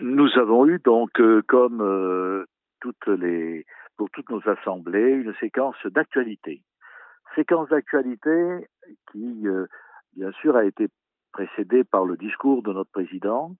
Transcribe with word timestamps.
nous 0.00 0.28
avons 0.36 0.66
eu 0.66 0.78
donc, 0.84 1.18
euh, 1.20 1.42
comme 1.46 1.80
euh, 1.80 2.44
toutes 2.80 3.06
les, 3.06 3.64
pour 3.96 4.10
toutes 4.10 4.28
nos 4.30 4.46
assemblées, 4.48 5.10
une 5.10 5.34
séquence 5.40 5.76
d'actualité. 5.86 6.62
Séquence 7.34 7.68
d'actualité 7.68 8.68
qui, 9.12 9.46
bien 10.14 10.32
sûr, 10.40 10.56
a 10.56 10.64
été 10.64 10.88
précédée 11.32 11.84
par 11.84 12.04
le 12.06 12.16
discours 12.16 12.62
de 12.62 12.72
notre 12.72 12.90
président, 12.90 13.56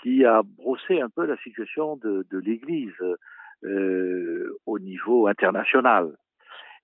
qui 0.00 0.24
a 0.24 0.42
brossé 0.42 1.02
un 1.02 1.10
peu 1.10 1.26
la 1.26 1.36
situation 1.38 1.96
de, 1.96 2.26
de 2.30 2.38
l'Église 2.38 2.94
au 4.64 4.78
niveau 4.78 5.26
international. 5.26 6.16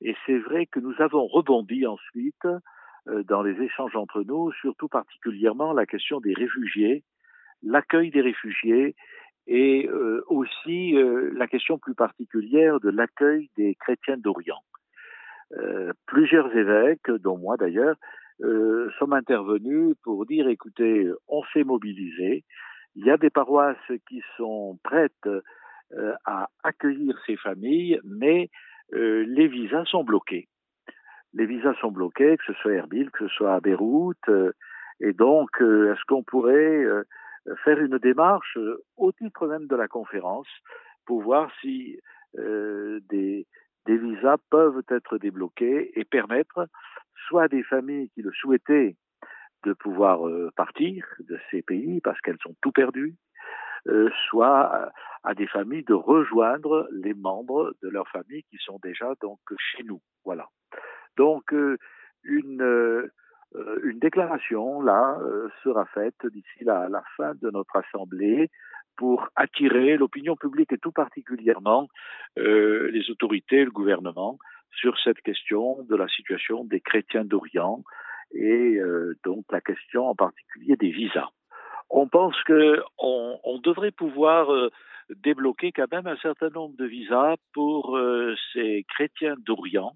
Et 0.02 0.14
c'est 0.26 0.36
vrai 0.38 0.66
que 0.66 0.80
nous 0.80 0.94
avons 0.98 1.26
rebondi 1.26 1.86
ensuite 1.86 2.46
dans 3.06 3.42
les 3.42 3.58
échanges 3.62 3.96
entre 3.96 4.22
nous, 4.22 4.52
surtout 4.60 4.88
particulièrement 4.88 5.72
la 5.72 5.86
question 5.86 6.20
des 6.20 6.34
réfugiés 6.34 7.04
l'accueil 7.64 8.10
des 8.10 8.20
réfugiés 8.20 8.94
et 9.46 9.88
euh, 9.88 10.22
aussi 10.28 10.96
euh, 10.96 11.30
la 11.34 11.46
question 11.46 11.78
plus 11.78 11.94
particulière 11.94 12.80
de 12.80 12.90
l'accueil 12.90 13.50
des 13.56 13.74
chrétiens 13.74 14.16
d'Orient. 14.16 14.62
Euh, 15.58 15.92
plusieurs 16.06 16.54
évêques, 16.56 17.10
dont 17.10 17.38
moi 17.38 17.56
d'ailleurs, 17.56 17.96
sont 18.98 19.12
intervenus 19.12 19.94
pour 20.02 20.26
dire 20.26 20.48
écoutez, 20.48 21.08
on 21.28 21.44
s'est 21.52 21.62
mobilisé, 21.62 22.42
il 22.96 23.06
y 23.06 23.10
a 23.10 23.16
des 23.16 23.30
paroisses 23.30 23.76
qui 24.08 24.22
sont 24.36 24.76
prêtes 24.82 25.28
à 26.24 26.48
accueillir 26.64 27.16
ces 27.26 27.36
familles, 27.36 28.00
mais 28.02 28.50
les 28.90 29.46
visas 29.46 29.84
sont 29.84 30.02
bloqués. 30.02 30.48
Les 31.32 31.46
visas 31.46 31.74
sont 31.74 31.92
bloqués, 31.92 32.36
que 32.36 32.44
ce 32.44 32.54
soit 32.54 32.72
à 32.72 32.74
Erbil, 32.74 33.12
que 33.12 33.28
ce 33.28 33.34
soit 33.36 33.54
à 33.54 33.60
Beyrouth, 33.60 34.28
et 34.98 35.12
donc 35.12 35.50
est-ce 35.60 36.04
qu'on 36.08 36.24
pourrait 36.24 36.84
faire 37.64 37.78
une 37.80 37.98
démarche 37.98 38.56
euh, 38.56 38.82
au 38.96 39.12
titre 39.12 39.46
même 39.46 39.66
de 39.66 39.76
la 39.76 39.88
conférence 39.88 40.48
pour 41.06 41.22
voir 41.22 41.50
si 41.60 41.98
euh, 42.38 43.00
des, 43.10 43.46
des 43.86 43.98
visas 43.98 44.38
peuvent 44.50 44.82
être 44.88 45.18
débloqués 45.18 45.98
et 45.98 46.04
permettre 46.04 46.68
soit 47.28 47.44
à 47.44 47.48
des 47.48 47.62
familles 47.62 48.10
qui 48.10 48.22
le 48.22 48.32
souhaitaient 48.32 48.96
de 49.64 49.72
pouvoir 49.72 50.28
euh, 50.28 50.50
partir 50.56 51.06
de 51.20 51.38
ces 51.50 51.62
pays 51.62 52.00
parce 52.00 52.20
qu'elles 52.20 52.38
ont 52.46 52.54
tout 52.60 52.72
perdu, 52.72 53.16
euh, 53.88 54.10
soit 54.28 54.92
à, 55.22 55.34
des 55.34 55.46
familles 55.46 55.84
de 55.84 55.94
rejoindre 55.94 56.88
les 56.92 57.14
membres 57.14 57.74
de 57.82 57.88
leur 57.88 58.08
famille 58.08 58.42
qui 58.50 58.58
sont 58.58 58.78
déjà 58.82 59.12
donc 59.20 59.40
chez 59.58 59.82
nous. 59.84 60.00
Voilà. 60.24 60.48
Donc 61.16 61.52
euh, 61.52 61.78
une 62.22 62.62
euh, 62.62 63.12
une 63.84 63.98
déclaration, 63.98 64.80
là, 64.80 65.18
euh, 65.22 65.48
sera 65.62 65.84
faite 65.86 66.26
d'ici 66.32 66.64
la, 66.64 66.88
la, 66.88 67.02
fin 67.16 67.34
de 67.34 67.50
notre 67.50 67.76
Assemblée 67.76 68.50
pour 68.96 69.28
attirer 69.36 69.96
l'opinion 69.96 70.36
publique 70.36 70.72
et 70.72 70.78
tout 70.78 70.92
particulièrement 70.92 71.88
euh, 72.38 72.90
les 72.90 73.10
autorités, 73.10 73.64
le 73.64 73.70
gouvernement, 73.70 74.38
sur 74.70 74.98
cette 74.98 75.20
question 75.20 75.82
de 75.88 75.96
la 75.96 76.08
situation 76.08 76.64
des 76.64 76.80
chrétiens 76.80 77.24
d'Orient 77.24 77.82
et 78.32 78.76
euh, 78.76 79.16
donc 79.24 79.44
la 79.50 79.60
question 79.60 80.06
en 80.06 80.14
particulier 80.14 80.76
des 80.76 80.90
visas. 80.90 81.28
On 81.90 82.08
pense 82.08 82.36
que 82.44 82.82
on, 82.98 83.38
on 83.44 83.58
devrait 83.58 83.92
pouvoir 83.92 84.52
euh, 84.52 84.70
débloquer 85.22 85.70
quand 85.70 85.90
même 85.92 86.06
un 86.06 86.16
certain 86.16 86.48
nombre 86.48 86.76
de 86.76 86.86
visas 86.86 87.36
pour 87.52 87.98
ces 88.54 88.84
chrétiens 88.88 89.34
d'Orient 89.38 89.92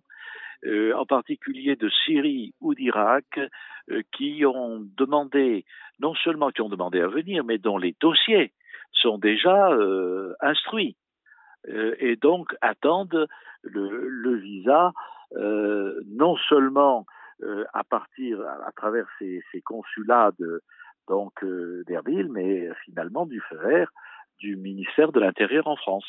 euh, 0.65 0.93
en 0.95 1.07
particulier 1.07 1.77
de 1.77 1.89
Syrie 2.05 2.53
ou 2.61 2.75
d'Irak, 2.75 3.39
euh, 3.91 4.03
qui 4.17 4.45
ont 4.45 4.85
demandé, 4.97 5.65
non 6.01 6.15
seulement 6.17 6.51
qui 6.51 6.63
ont 6.63 6.69
demandé 6.69 7.01
à 7.01 7.07
venir, 7.07 7.45
mais 7.45 7.59
dont 7.59 7.79
les 7.79 7.95
dossiers 8.01 8.53
sont 8.91 9.19
déjà 9.19 9.71
euh, 9.71 10.35
instruits 10.41 10.97
et 11.67 12.17
donc 12.17 12.55
attendent 12.63 13.27
le, 13.63 14.37
visa 14.37 14.93
non 15.35 16.37
seulement 16.49 17.05
à 17.75 17.85
partir 17.85 18.41
à, 18.65 18.71
travers 18.73 19.07
ces, 19.19 19.43
ces 19.51 19.61
consulats 19.61 20.31
de, 20.39 20.63
donc 21.09 21.45
d'Erbil, 21.87 22.29
mais 22.31 22.71
finalement 22.85 23.27
du 23.27 23.43
FER, 23.51 23.87
du 24.39 24.57
ministère 24.57 25.13
de 25.13 25.21
l'Intérieur 25.21 25.67
en 25.67 25.77
France. 25.77 26.09